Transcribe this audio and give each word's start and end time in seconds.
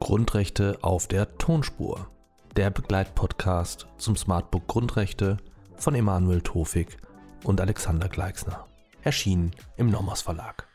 Grundrechte 0.00 0.78
auf 0.82 1.06
der 1.06 1.38
Tonspur. 1.38 2.10
Der 2.56 2.70
Begleitpodcast 2.70 3.86
zum 3.98 4.16
Smartbook 4.16 4.66
Grundrechte 4.66 5.36
von 5.76 5.94
Emanuel 5.94 6.40
Tofik 6.40 6.96
und 7.44 7.60
Alexander 7.60 8.08
Gleixner. 8.08 8.66
Erschienen 9.02 9.52
im 9.76 9.88
Nomos 9.88 10.22
Verlag. 10.22 10.66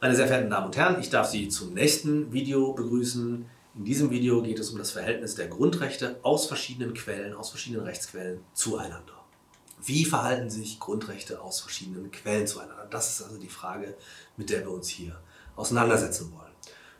Meine 0.00 0.16
sehr 0.16 0.26
verehrten 0.26 0.48
Damen 0.48 0.68
und 0.68 0.76
Herren, 0.78 0.98
ich 1.00 1.10
darf 1.10 1.26
Sie 1.26 1.48
zum 1.48 1.74
nächsten 1.74 2.32
Video 2.32 2.72
begrüßen. 2.72 3.44
In 3.74 3.84
diesem 3.84 4.10
Video 4.10 4.40
geht 4.40 4.58
es 4.58 4.70
um 4.70 4.78
das 4.78 4.92
Verhältnis 4.92 5.34
der 5.34 5.48
Grundrechte 5.48 6.18
aus 6.22 6.46
verschiedenen 6.46 6.94
Quellen, 6.94 7.34
aus 7.34 7.50
verschiedenen 7.50 7.84
Rechtsquellen 7.84 8.40
zueinander. 8.54 9.23
Wie 9.86 10.06
verhalten 10.06 10.48
sich 10.48 10.80
Grundrechte 10.80 11.42
aus 11.42 11.60
verschiedenen 11.60 12.10
Quellen 12.10 12.46
zueinander? 12.46 12.86
Das 12.90 13.10
ist 13.10 13.22
also 13.22 13.36
die 13.38 13.48
Frage, 13.48 13.94
mit 14.36 14.48
der 14.48 14.60
wir 14.60 14.70
uns 14.70 14.88
hier 14.88 15.20
auseinandersetzen 15.56 16.32
wollen. 16.32 16.44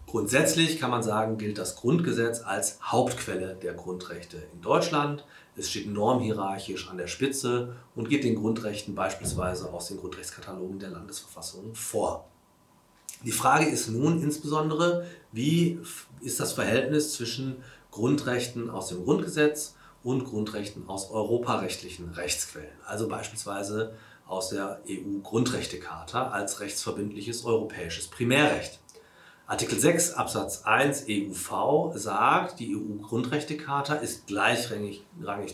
Grundsätzlich 0.07 0.79
kann 0.79 0.91
man 0.91 1.03
sagen, 1.03 1.39
gilt 1.39 1.57
das 1.57 1.77
Grundgesetz 1.77 2.43
als 2.43 2.79
Hauptquelle 2.83 3.57
der 3.57 3.73
Grundrechte 3.73 4.37
in 4.53 4.61
Deutschland. 4.61 5.25
Es 5.57 5.71
steht 5.71 5.91
normhierarchisch 5.91 6.91
an 6.91 6.99
der 6.99 7.07
Spitze 7.07 7.75
und 7.95 8.11
geht 8.11 8.23
den 8.23 8.37
Grundrechten 8.37 8.95
beispielsweise 8.95 9.73
aus 9.73 9.89
den 9.89 9.97
Grundrechtskatalogen 9.97 10.79
der 10.79 10.91
Landesverfassungen 10.91 11.75
vor. 11.75 12.29
Die 13.25 13.33
Frage 13.33 13.65
ist 13.65 13.89
nun 13.89 14.23
insbesondere, 14.23 15.07
wie 15.33 15.81
ist 16.21 16.39
das 16.39 16.53
Verhältnis 16.53 17.15
zwischen 17.15 17.57
Grundrechten 17.91 18.69
aus 18.69 18.89
dem 18.89 19.05
Grundgesetz 19.05 19.75
und 20.05 20.25
Grundrechten 20.25 20.89
aus 20.89 21.11
europarechtlichen 21.11 22.11
Rechtsquellen, 22.11 22.79
also 22.87 23.09
beispielsweise 23.09 23.97
aus 24.27 24.51
der 24.51 24.81
EU-Grundrechtecharta 24.89 26.29
als 26.29 26.61
rechtsverbindliches 26.61 27.45
europäisches 27.45 28.07
Primärrecht. 28.07 28.79
Artikel 29.47 29.79
6 29.79 30.15
Absatz 30.15 30.63
1 30.63 31.07
EUV 31.09 31.93
sagt, 31.97 32.61
die 32.61 32.75
EU-Grundrechtecharta 32.75 33.95
ist 33.97 34.27
gleichrangig 34.27 35.05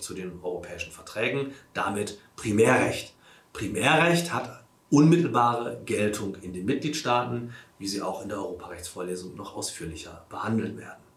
zu 0.00 0.14
den 0.14 0.38
europäischen 0.42 0.92
Verträgen, 0.92 1.52
damit 1.74 2.18
Primärrecht. 2.36 3.14
Primärrecht 3.52 4.32
hat 4.32 4.64
unmittelbare 4.90 5.80
Geltung 5.84 6.36
in 6.36 6.52
den 6.52 6.66
Mitgliedstaaten, 6.66 7.52
wie 7.78 7.88
sie 7.88 8.02
auch 8.02 8.22
in 8.22 8.28
der 8.28 8.38
Europarechtsvorlesung 8.38 9.34
noch 9.34 9.56
ausführlicher 9.56 10.24
behandelt 10.28 10.76
werden. 10.76 11.09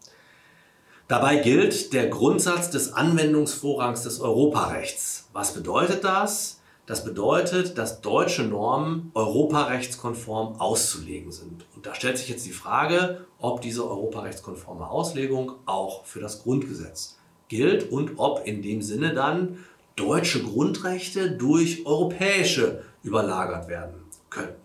Dabei 1.06 1.36
gilt 1.36 1.92
der 1.92 2.08
Grundsatz 2.08 2.70
des 2.70 2.94
Anwendungsvorrangs 2.94 4.02
des 4.02 4.20
Europarechts. 4.20 5.28
Was 5.34 5.52
bedeutet 5.52 6.02
das? 6.02 6.60
Das 6.86 7.04
bedeutet, 7.04 7.76
dass 7.76 8.00
deutsche 8.00 8.42
Normen 8.42 9.10
europarechtskonform 9.14 10.60
auszulegen 10.60 11.30
sind. 11.30 11.66
Und 11.74 11.84
da 11.84 11.94
stellt 11.94 12.16
sich 12.16 12.28
jetzt 12.28 12.46
die 12.46 12.52
Frage, 12.52 13.26
ob 13.38 13.60
diese 13.60 13.88
europarechtskonforme 13.88 14.88
Auslegung 14.88 15.52
auch 15.66 16.04
für 16.04 16.20
das 16.20 16.42
Grundgesetz 16.42 17.18
gilt 17.48 17.90
und 17.90 18.12
ob 18.16 18.46
in 18.46 18.62
dem 18.62 18.80
Sinne 18.80 19.12
dann 19.12 19.64
deutsche 19.96 20.42
Grundrechte 20.42 21.32
durch 21.32 21.84
europäische 21.86 22.82
überlagert 23.02 23.68
werden 23.68 24.04
könnten. 24.30 24.60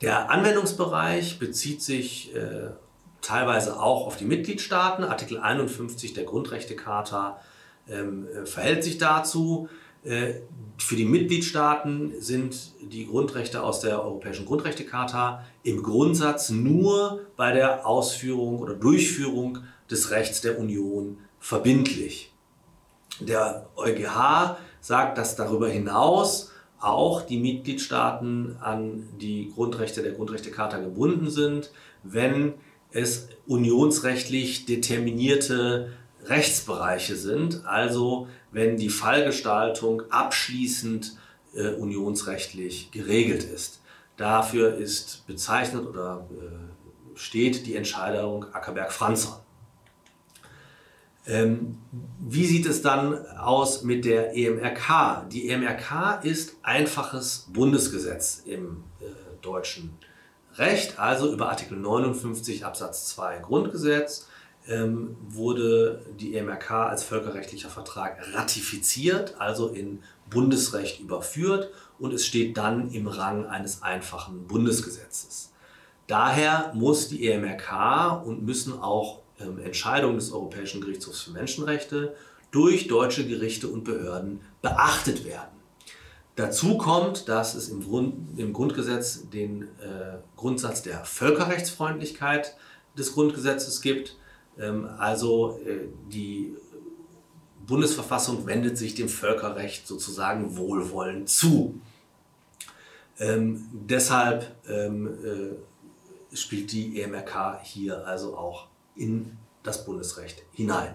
Der 0.00 0.30
Anwendungsbereich 0.30 1.38
bezieht 1.38 1.82
sich 1.82 2.34
äh, 2.34 2.70
teilweise 3.22 3.80
auch 3.80 4.06
auf 4.06 4.16
die 4.16 4.24
Mitgliedstaaten. 4.24 5.04
Artikel 5.04 5.38
51 5.38 6.14
der 6.14 6.24
Grundrechtecharta 6.24 7.40
ähm, 7.88 8.26
äh, 8.28 8.46
verhält 8.46 8.84
sich 8.84 8.98
dazu. 8.98 9.68
Äh, 10.04 10.34
für 10.78 10.96
die 10.96 11.04
Mitgliedstaaten 11.04 12.14
sind 12.20 12.72
die 12.80 13.06
Grundrechte 13.06 13.62
aus 13.62 13.80
der 13.80 14.02
Europäischen 14.02 14.46
Grundrechtecharta 14.46 15.44
im 15.64 15.82
Grundsatz 15.82 16.50
nur 16.50 17.20
bei 17.36 17.52
der 17.52 17.86
Ausführung 17.86 18.60
oder 18.60 18.74
Durchführung 18.74 19.58
des 19.90 20.10
Rechts 20.10 20.40
der 20.40 20.58
Union 20.58 21.18
verbindlich. 21.40 22.32
Der 23.20 23.68
EuGH 23.76 24.56
sagt, 24.80 25.18
dass 25.18 25.34
darüber 25.34 25.68
hinaus 25.68 26.52
auch 26.80 27.22
die 27.22 27.38
Mitgliedstaaten 27.38 28.56
an 28.60 29.08
die 29.20 29.50
Grundrechte 29.52 30.02
der 30.02 30.12
Grundrechtecharta 30.12 30.78
gebunden 30.78 31.28
sind, 31.28 31.72
wenn 32.04 32.54
es 32.90 33.28
unionsrechtlich 33.46 34.66
determinierte 34.66 35.92
Rechtsbereiche 36.24 37.16
sind, 37.16 37.64
also 37.66 38.28
wenn 38.50 38.76
die 38.76 38.90
Fallgestaltung 38.90 40.02
abschließend 40.10 41.16
äh, 41.54 41.68
unionsrechtlich 41.70 42.90
geregelt 42.90 43.44
ist. 43.44 43.80
Dafür 44.16 44.76
ist 44.76 45.26
bezeichnet 45.26 45.86
oder 45.86 46.26
äh, 46.30 47.18
steht 47.18 47.66
die 47.66 47.76
Entscheidung 47.76 48.44
Ackerberg-Franzon. 48.52 49.34
Ähm, 51.26 51.78
wie 52.18 52.46
sieht 52.46 52.66
es 52.66 52.80
dann 52.80 53.26
aus 53.36 53.82
mit 53.82 54.06
der 54.06 54.34
EMRK? 54.34 55.28
Die 55.30 55.50
EMRK 55.50 56.24
ist 56.24 56.56
einfaches 56.62 57.48
Bundesgesetz 57.52 58.42
im 58.46 58.84
äh, 59.00 59.04
deutschen 59.42 59.98
Recht, 60.58 60.98
also 60.98 61.32
über 61.32 61.48
Artikel 61.50 61.78
59 61.78 62.64
Absatz 62.64 63.06
2 63.08 63.38
Grundgesetz 63.38 64.26
ähm, 64.66 65.16
wurde 65.28 66.02
die 66.18 66.34
EMRK 66.34 66.70
als 66.70 67.04
völkerrechtlicher 67.04 67.70
Vertrag 67.70 68.18
ratifiziert, 68.34 69.36
also 69.38 69.68
in 69.68 70.02
Bundesrecht 70.28 71.00
überführt 71.00 71.70
und 71.98 72.12
es 72.12 72.26
steht 72.26 72.56
dann 72.56 72.90
im 72.90 73.06
Rang 73.06 73.46
eines 73.46 73.82
einfachen 73.82 74.46
Bundesgesetzes. 74.46 75.52
Daher 76.06 76.72
muss 76.74 77.08
die 77.08 77.28
EMRK 77.28 78.22
und 78.24 78.44
müssen 78.44 78.80
auch 78.80 79.20
ähm, 79.40 79.58
Entscheidungen 79.58 80.16
des 80.16 80.32
Europäischen 80.32 80.80
Gerichtshofs 80.80 81.22
für 81.22 81.30
Menschenrechte 81.30 82.14
durch 82.50 82.88
deutsche 82.88 83.26
Gerichte 83.26 83.68
und 83.68 83.84
Behörden 83.84 84.40
beachtet 84.62 85.24
werden. 85.24 85.57
Dazu 86.38 86.78
kommt, 86.78 87.28
dass 87.28 87.56
es 87.56 87.68
im, 87.68 87.82
Grund, 87.82 88.38
im 88.38 88.52
Grundgesetz 88.52 89.28
den 89.28 89.62
äh, 89.62 90.18
Grundsatz 90.36 90.82
der 90.82 91.04
Völkerrechtsfreundlichkeit 91.04 92.56
des 92.96 93.14
Grundgesetzes 93.14 93.80
gibt. 93.80 94.16
Ähm, 94.56 94.88
also 94.98 95.58
äh, 95.66 95.88
die 96.12 96.54
Bundesverfassung 97.66 98.46
wendet 98.46 98.78
sich 98.78 98.94
dem 98.94 99.08
Völkerrecht 99.08 99.88
sozusagen 99.88 100.56
wohlwollend 100.56 101.28
zu. 101.28 101.80
Ähm, 103.18 103.66
deshalb 103.72 104.46
ähm, 104.68 105.08
äh, 105.24 106.36
spielt 106.36 106.70
die 106.70 107.02
EMRK 107.02 107.62
hier 107.64 108.06
also 108.06 108.36
auch 108.36 108.68
in 108.94 109.36
das 109.64 109.84
Bundesrecht 109.84 110.44
hinein. 110.52 110.94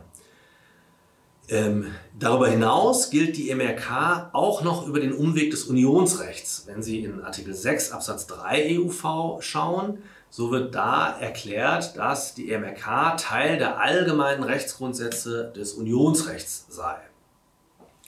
Ähm, 1.50 1.88
darüber 2.18 2.48
hinaus 2.48 3.10
gilt 3.10 3.36
die 3.36 3.54
MRK 3.54 4.30
auch 4.32 4.64
noch 4.64 4.88
über 4.88 5.00
den 5.00 5.14
Umweg 5.14 5.52
des 5.52 5.66
Unionsrechts. 5.66 6.64
Wenn 6.68 6.82
Sie 6.82 7.04
in 7.04 7.22
Artikel 7.22 7.54
6 7.54 7.92
Absatz 7.92 8.28
3 8.28 8.78
EUV 8.78 9.42
schauen, 9.42 9.98
so 10.30 10.52
wird 10.52 10.74
da 10.74 11.18
erklärt, 11.20 11.98
dass 11.98 12.34
die 12.34 12.58
MRK 12.58 13.18
Teil 13.18 13.58
der 13.58 13.80
allgemeinen 13.80 14.44
Rechtsgrundsätze 14.44 15.52
des 15.56 15.74
Unionsrechts 15.74 16.66
sei. 16.70 16.96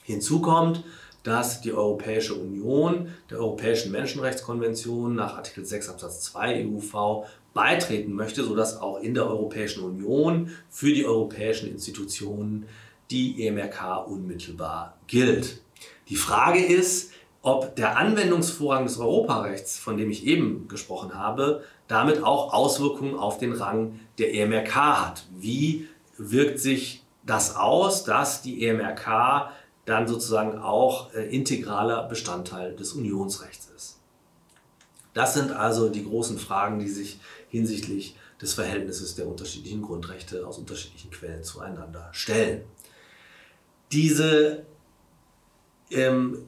Hinzu 0.04 0.42
kommt, 0.42 0.84
dass 1.24 1.62
die 1.62 1.74
Europäische 1.74 2.36
Union 2.36 3.10
der 3.30 3.40
Europäischen 3.40 3.92
Menschenrechtskonvention 3.92 5.16
nach 5.16 5.36
Artikel 5.36 5.66
6 5.66 5.90
Absatz 5.90 6.22
2 6.22 6.66
EUV 6.66 7.26
beitreten 7.54 8.14
möchte, 8.14 8.44
sodass 8.44 8.80
auch 8.80 9.02
in 9.02 9.14
der 9.14 9.28
Europäischen 9.28 9.84
Union 9.84 10.52
für 10.70 10.94
die 10.94 11.06
europäischen 11.06 11.70
Institutionen 11.70 12.68
die 13.12 13.48
EMRK 13.48 14.08
unmittelbar 14.08 14.98
gilt. 15.08 15.62
Die 16.10 16.16
Frage 16.16 16.64
ist, 16.64 17.12
ob 17.42 17.76
der 17.76 17.98
Anwendungsvorrang 17.98 18.86
des 18.86 18.98
Europarechts, 18.98 19.78
von 19.78 19.98
dem 19.98 20.10
ich 20.10 20.26
eben 20.26 20.68
gesprochen 20.68 21.14
habe, 21.14 21.64
damit 21.88 22.24
auch 22.24 22.54
Auswirkungen 22.54 23.16
auf 23.16 23.38
den 23.38 23.54
Rang 23.54 24.00
der 24.18 24.34
EMRK 24.34 24.76
hat. 24.76 25.26
Wie 25.38 25.88
wirkt 26.18 26.60
sich 26.60 27.04
das 27.24 27.56
aus, 27.56 28.04
dass 28.04 28.42
die 28.42 28.66
EMRK 28.66 29.52
dann 29.86 30.08
sozusagen 30.08 30.58
auch 30.58 31.14
äh, 31.14 31.28
integraler 31.30 32.08
Bestandteil 32.08 32.76
des 32.76 32.94
Unionsrechts 32.94 33.70
ist? 33.76 34.00
Das 35.14 35.36
sind 35.36 35.52
also 35.52 35.90
die 35.90 36.04
großen 36.04 36.40
Fragen, 36.40 36.80
die 36.80 36.90
sich 36.90 37.20
hinsichtlich 37.50 38.16
des 38.42 38.54
Verhältnisses 38.54 39.16
der 39.16 39.28
unterschiedlichen 39.28 39.82
Grundrechte 39.82 40.46
aus 40.46 40.58
unterschiedlichen 40.58 41.12
Quellen 41.12 41.44
zueinander 41.44 42.10
stellen. 42.12 42.64
Diese 43.96 44.66
ähm, 45.90 46.40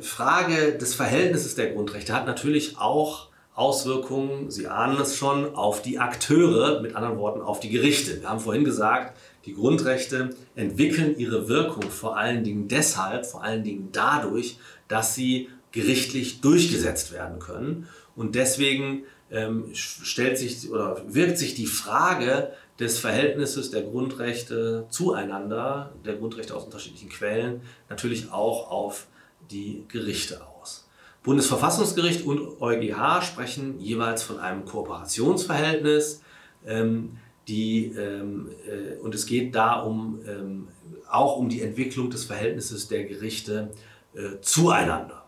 Frage 0.00 0.78
des 0.78 0.94
Verhältnisses 0.94 1.54
der 1.54 1.72
Grundrechte 1.72 2.14
hat 2.14 2.26
natürlich 2.26 2.78
auch 2.78 3.28
Auswirkungen, 3.54 4.50
Sie 4.50 4.66
ahnen 4.66 4.98
es 4.98 5.16
schon, 5.16 5.54
auf 5.54 5.82
die 5.82 5.98
Akteure, 5.98 6.80
mit 6.80 6.96
anderen 6.96 7.18
Worten 7.18 7.42
auf 7.42 7.60
die 7.60 7.68
Gerichte. 7.68 8.20
Wir 8.22 8.28
haben 8.30 8.40
vorhin 8.40 8.64
gesagt, 8.64 9.16
Die 9.44 9.52
Grundrechte 9.52 10.30
entwickeln 10.56 11.18
ihre 11.18 11.48
Wirkung 11.48 11.90
vor 11.90 12.16
allen 12.16 12.42
Dingen 12.42 12.68
deshalb, 12.68 13.26
vor 13.26 13.44
allen 13.44 13.62
Dingen 13.62 13.90
dadurch, 13.92 14.58
dass 14.88 15.14
sie 15.14 15.50
gerichtlich 15.72 16.40
durchgesetzt 16.40 17.12
werden 17.12 17.38
können. 17.38 17.86
Und 18.16 18.34
deswegen 18.34 19.02
ähm, 19.30 19.66
stellt 19.74 20.38
sich 20.38 20.70
oder 20.70 21.02
wirkt 21.06 21.36
sich 21.36 21.54
die 21.54 21.66
Frage 21.66 22.52
des 22.78 22.98
Verhältnisses 22.98 23.70
der 23.70 23.82
Grundrechte 23.82 24.86
zueinander, 24.90 25.92
der 26.04 26.16
Grundrechte 26.16 26.54
aus 26.54 26.64
unterschiedlichen 26.64 27.08
Quellen, 27.08 27.62
natürlich 27.88 28.32
auch 28.32 28.70
auf 28.70 29.06
die 29.50 29.84
Gerichte 29.88 30.40
aus. 30.46 30.88
Bundesverfassungsgericht 31.22 32.26
und 32.26 32.60
EuGH 32.60 33.22
sprechen 33.22 33.80
jeweils 33.80 34.22
von 34.22 34.38
einem 34.38 34.64
Kooperationsverhältnis. 34.64 36.22
Ähm, 36.66 37.16
die, 37.48 37.86
ähm, 37.96 38.50
äh, 38.66 38.96
und 39.00 39.14
es 39.14 39.26
geht 39.26 39.54
da 39.54 39.74
um, 39.80 40.20
ähm, 40.26 40.68
auch 41.10 41.36
um 41.36 41.48
die 41.48 41.62
Entwicklung 41.62 42.10
des 42.10 42.24
Verhältnisses 42.24 42.88
der 42.88 43.04
Gerichte 43.04 43.70
äh, 44.14 44.40
zueinander. 44.40 45.24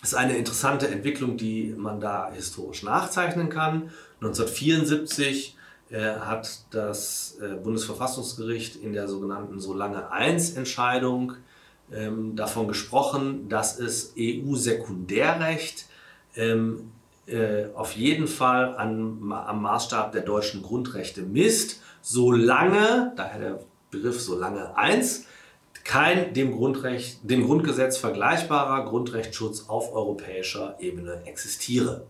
Das 0.00 0.12
ist 0.12 0.18
eine 0.18 0.36
interessante 0.36 0.88
Entwicklung, 0.88 1.36
die 1.36 1.74
man 1.76 2.00
da 2.00 2.30
historisch 2.32 2.82
nachzeichnen 2.82 3.48
kann. 3.48 3.90
1974 4.20 5.56
äh, 5.56 5.63
hat 6.18 6.64
das 6.70 7.38
äh, 7.40 7.54
Bundesverfassungsgericht 7.54 8.76
in 8.76 8.92
der 8.92 9.08
sogenannten 9.08 9.60
Solange 9.60 10.10
1 10.10 10.56
Entscheidung 10.56 11.34
ähm, 11.92 12.36
davon 12.36 12.68
gesprochen, 12.68 13.48
dass 13.48 13.78
es 13.78 14.14
EU-Sekundärrecht 14.18 15.86
ähm, 16.36 16.92
äh, 17.26 17.66
auf 17.74 17.92
jeden 17.92 18.26
Fall 18.26 18.76
an, 18.76 19.32
am 19.32 19.62
Maßstab 19.62 20.12
der 20.12 20.22
deutschen 20.22 20.62
Grundrechte 20.62 21.22
misst, 21.22 21.80
solange, 22.02 23.12
daher 23.16 23.40
der 23.40 23.60
Begriff 23.90 24.20
solange 24.20 24.76
1, 24.76 25.26
kein 25.84 26.32
dem, 26.32 26.52
Grundrecht, 26.52 27.18
dem 27.22 27.44
Grundgesetz 27.44 27.98
vergleichbarer 27.98 28.86
Grundrechtsschutz 28.86 29.68
auf 29.68 29.94
europäischer 29.94 30.76
Ebene 30.80 31.22
existiere. 31.26 32.06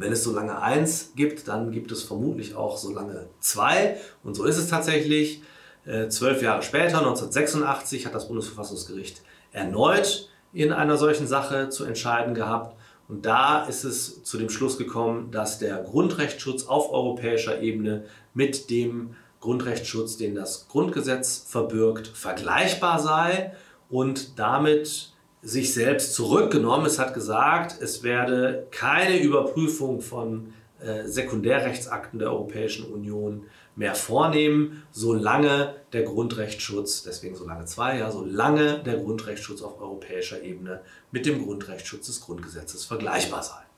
Wenn 0.00 0.12
es 0.12 0.24
solange 0.24 0.62
1 0.62 1.12
gibt, 1.14 1.46
dann 1.46 1.72
gibt 1.72 1.92
es 1.92 2.02
vermutlich 2.02 2.54
auch 2.54 2.78
solange 2.78 3.26
2. 3.40 3.98
Und 4.24 4.34
so 4.34 4.44
ist 4.44 4.56
es 4.56 4.68
tatsächlich. 4.68 5.42
Äh, 5.84 6.08
zwölf 6.08 6.40
Jahre 6.40 6.62
später, 6.62 6.98
1986, 6.98 8.06
hat 8.06 8.14
das 8.14 8.28
Bundesverfassungsgericht 8.28 9.22
erneut 9.52 10.30
in 10.54 10.72
einer 10.72 10.96
solchen 10.96 11.26
Sache 11.26 11.68
zu 11.68 11.84
entscheiden 11.84 12.34
gehabt. 12.34 12.76
Und 13.08 13.26
da 13.26 13.64
ist 13.64 13.84
es 13.84 14.24
zu 14.24 14.38
dem 14.38 14.48
Schluss 14.48 14.78
gekommen, 14.78 15.30
dass 15.32 15.58
der 15.58 15.76
Grundrechtsschutz 15.82 16.64
auf 16.66 16.90
europäischer 16.92 17.60
Ebene 17.60 18.04
mit 18.32 18.70
dem 18.70 19.16
Grundrechtsschutz, 19.40 20.16
den 20.16 20.34
das 20.34 20.66
Grundgesetz 20.68 21.44
verbirgt, 21.46 22.08
vergleichbar 22.08 23.00
sei 23.00 23.52
und 23.90 24.38
damit 24.38 25.09
sich 25.42 25.72
selbst 25.72 26.14
zurückgenommen. 26.14 26.86
Es 26.86 26.98
hat 26.98 27.14
gesagt, 27.14 27.80
es 27.80 28.02
werde 28.02 28.66
keine 28.70 29.18
Überprüfung 29.20 30.00
von 30.00 30.52
äh, 30.80 31.06
Sekundärrechtsakten 31.06 32.18
der 32.18 32.30
Europäischen 32.30 32.86
Union 32.86 33.46
mehr 33.76 33.94
vornehmen, 33.94 34.82
solange 34.90 35.74
der 35.92 36.02
Grundrechtsschutz, 36.02 37.02
deswegen 37.02 37.34
solange 37.34 37.64
zwei, 37.64 37.98
ja, 37.98 38.10
solange 38.10 38.82
der 38.82 38.98
Grundrechtsschutz 38.98 39.62
auf 39.62 39.80
europäischer 39.80 40.42
Ebene 40.42 40.82
mit 41.12 41.24
dem 41.24 41.44
Grundrechtsschutz 41.44 42.06
des 42.06 42.20
Grundgesetzes 42.20 42.84
vergleichbar 42.84 43.42
sei. 43.42 43.69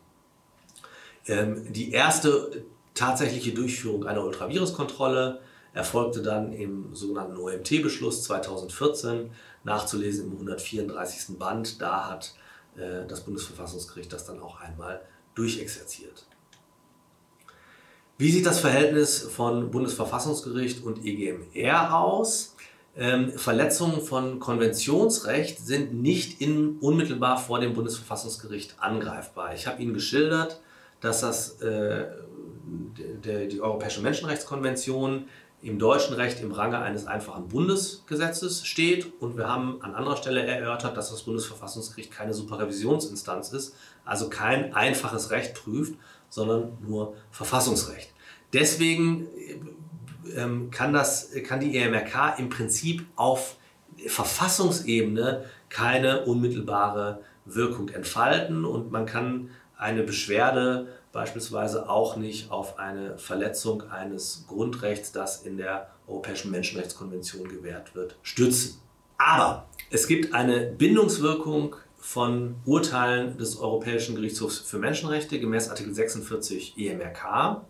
Die 1.28 1.92
erste 1.92 2.64
tatsächliche 2.96 3.52
Durchführung 3.52 4.08
einer 4.08 4.24
Ultraviruskontrolle 4.24 5.42
erfolgte 5.74 6.24
dann 6.24 6.54
im 6.54 6.96
sogenannten 6.96 7.38
OMT-Beschluss 7.38 8.24
2014, 8.24 9.30
nachzulesen 9.64 10.28
im 10.28 10.34
134. 10.34 11.38
Band. 11.38 11.82
Da 11.82 12.10
hat 12.10 12.34
äh, 12.80 13.08
das 13.08 13.22
Bundesverfassungsgericht 13.22 14.12
das 14.12 14.26
dann 14.26 14.40
auch 14.40 14.60
einmal 14.60 15.02
durchexerziert. 15.36 16.26
Wie 18.18 18.32
sieht 18.32 18.46
das 18.46 18.60
Verhältnis 18.60 19.22
von 19.22 19.72
Bundesverfassungsgericht 19.72 20.84
und 20.84 21.06
EGMR 21.06 21.96
aus? 21.96 22.56
Ähm, 22.98 23.32
Verletzungen 23.32 24.02
von 24.02 24.40
Konventionsrecht 24.40 25.60
sind 25.60 25.94
nicht 25.94 26.42
in, 26.42 26.80
unmittelbar 26.80 27.38
vor 27.38 27.62
dem 27.62 27.74
Bundesverfassungsgericht 27.74 28.76
angreifbar. 28.80 29.54
Ich 29.54 29.68
habe 29.68 29.82
Ihnen 29.82 29.94
geschildert, 29.94 30.60
dass 31.00 31.22
das, 31.22 31.62
äh, 31.62 32.08
de, 33.24 33.48
die 33.48 33.62
Europäische 33.62 34.02
Menschenrechtskonvention 34.02 35.30
im 35.62 35.78
deutschen 35.78 36.16
Recht 36.16 36.42
im 36.42 36.52
Range 36.52 36.80
eines 36.80 37.06
einfachen 37.06 37.50
Bundesgesetzes 37.50 38.66
steht 38.66 39.12
und 39.20 39.38
wir 39.38 39.48
haben 39.48 39.82
an 39.82 39.94
anderer 39.94 40.16
Stelle 40.16 40.46
erörtert, 40.46 40.96
dass 40.96 41.12
das 41.12 41.24
Bundesverfassungsgericht 41.24 42.12
keine 42.12 42.34
Superrevisionsinstanz 42.34 43.52
ist, 43.52 43.76
also 44.06 44.30
kein 44.30 44.74
einfaches 44.74 45.32
Recht 45.32 45.56
prüft, 45.56 45.96
sondern 46.30 46.78
nur 46.88 47.16
Verfassungsrecht. 47.32 48.14
Deswegen 48.54 49.28
ähm, 50.36 50.72
kann, 50.72 50.94
das, 50.94 51.32
kann 51.46 51.60
die 51.60 51.78
EMRK 51.78 52.40
im 52.40 52.50
Prinzip 52.50 53.06
auf 53.16 53.58
Verfassungsebene 54.08 55.46
keine 55.68 56.26
unmittelbare 56.26 57.22
Wirkung 57.46 57.90
entfalten 57.90 58.64
und 58.64 58.92
man 58.92 59.06
kann 59.06 59.50
eine 59.80 60.04
Beschwerde 60.04 60.88
beispielsweise 61.12 61.90
auch 61.90 62.18
nicht 62.18 62.52
auf 62.52 62.78
eine 62.78 63.18
Verletzung 63.18 63.90
eines 63.90 64.46
Grundrechts, 64.48 65.12
das 65.12 65.42
in 65.42 65.58
der 65.58 65.90
Europäischen 66.06 66.52
Menschenrechtskonvention 66.52 67.48
gewährt 67.48 67.96
wird, 67.96 68.18
stützen. 68.22 68.80
Aber 69.18 69.68
es 69.90 70.08
gibt 70.08 70.34
eine 70.34 70.68
Bindungswirkung 70.68 71.76
von 71.98 72.56
Urteilen 72.66 73.38
des 73.38 73.58
Europäischen 73.58 74.16
Gerichtshofs 74.16 74.60
für 74.60 74.80
Menschenrechte 74.80 75.40
gemäß 75.40 75.70
Artikel 75.70 75.94
46 75.94 76.78
EMRK 76.78 77.62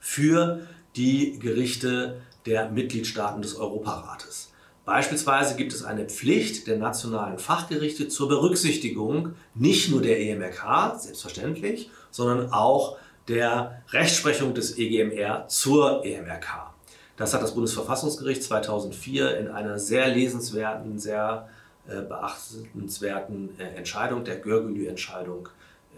für 0.00 0.66
die 0.96 1.38
Gerichte 1.38 2.22
der 2.46 2.70
Mitgliedstaaten 2.70 3.42
des 3.42 3.56
Europarates. 3.56 4.52
Beispielsweise 4.86 5.56
gibt 5.56 5.72
es 5.72 5.82
eine 5.82 6.04
Pflicht 6.04 6.68
der 6.68 6.78
nationalen 6.78 7.40
Fachgerichte 7.40 8.06
zur 8.06 8.28
Berücksichtigung 8.28 9.34
nicht 9.52 9.90
nur 9.90 10.00
der 10.00 10.20
EMRK, 10.20 10.94
selbstverständlich, 11.00 11.90
sondern 12.12 12.52
auch 12.52 12.96
der 13.26 13.82
Rechtsprechung 13.90 14.54
des 14.54 14.78
EGMR 14.78 15.48
zur 15.48 16.04
EMRK. 16.04 16.72
Das 17.16 17.34
hat 17.34 17.42
das 17.42 17.54
Bundesverfassungsgericht 17.54 18.44
2004 18.44 19.38
in 19.38 19.48
einer 19.48 19.80
sehr 19.80 20.06
lesenswerten, 20.06 21.00
sehr 21.00 21.48
äh, 21.88 22.02
beachtenswerten 22.02 23.58
äh, 23.58 23.64
Entscheidung, 23.74 24.22
der 24.22 24.36
Görgülü-Entscheidung, 24.36 25.48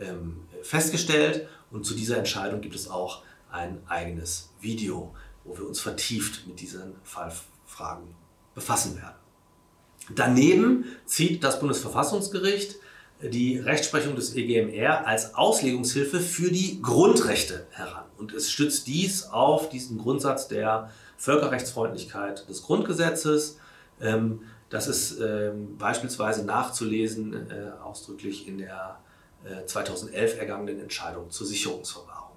ähm, 0.01 0.41
festgestellt. 0.63 1.47
Und 1.71 1.85
zu 1.85 1.95
dieser 1.95 2.17
Entscheidung 2.17 2.63
gibt 2.63 2.75
es 2.75 2.89
auch 2.89 3.23
ein 3.53 3.83
eigenes 3.87 4.49
Video, 4.63 5.15
wo 5.45 5.59
wir 5.59 5.69
uns 5.69 5.79
vertieft 5.79 6.47
mit 6.47 6.61
diesen 6.61 6.95
Fallfragen 7.05 8.15
befassen 8.59 8.97
werden. 8.97 9.15
Daneben 10.15 10.85
zieht 11.07 11.45
das 11.45 11.61
Bundesverfassungsgericht 11.61 12.77
die 13.21 13.59
Rechtsprechung 13.59 14.15
des 14.15 14.35
EGMR 14.37 15.07
als 15.07 15.35
Auslegungshilfe 15.35 16.21
für 16.21 16.51
die 16.51 16.81
Grundrechte 16.81 17.67
heran. 17.71 18.05
Und 18.17 18.33
es 18.33 18.51
stützt 18.51 18.87
dies 18.87 19.25
auf 19.25 19.69
diesen 19.69 19.99
Grundsatz 19.99 20.49
der 20.49 20.91
Völkerrechtsfreundlichkeit 21.17 22.49
des 22.49 22.63
Grundgesetzes. 22.63 23.59
Ähm, 24.01 24.43
das 24.71 24.87
ist 24.87 25.21
ähm, 25.21 25.77
beispielsweise 25.79 26.45
nachzulesen 26.45 27.51
äh, 27.51 27.71
ausdrücklich 27.83 28.47
in 28.47 28.59
der 28.59 29.01
2011 29.67 30.35
äh, 30.35 30.39
ergangenen 30.39 30.81
Entscheidung 30.81 31.31
zur 31.31 31.47
Sicherungsverwahrung. 31.47 32.28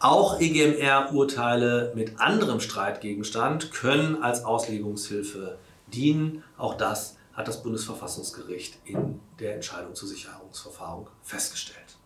Auch 0.00 0.40
EGMR-Urteile 0.40 1.92
mit 1.94 2.20
anderem 2.20 2.60
Streitgegenstand 2.60 3.72
können 3.72 4.22
als 4.22 4.44
Auslegungshilfe 4.44 5.58
dienen. 5.88 6.42
Auch 6.56 6.74
das 6.74 7.16
hat 7.32 7.48
das 7.48 7.62
Bundesverfassungsgericht 7.62 8.78
in 8.84 9.20
der 9.38 9.54
Entscheidung 9.54 9.94
zur 9.94 10.08
Sicherungsverfahrung 10.08 11.08
festgestellt. 11.22 11.98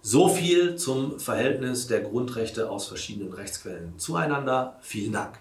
So 0.00 0.28
viel 0.28 0.76
zum 0.76 1.20
Verhältnis 1.20 1.86
der 1.86 2.00
Grundrechte 2.00 2.70
aus 2.70 2.86
verschiedenen 2.86 3.32
Rechtsquellen 3.32 3.98
zueinander. 3.98 4.78
Vielen 4.80 5.12
Dank. 5.12 5.38